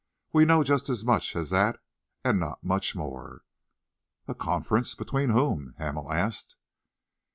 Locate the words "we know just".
0.33-0.89